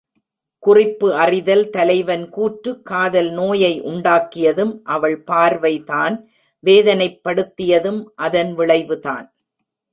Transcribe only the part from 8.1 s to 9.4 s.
அதன் விளைவுதான்.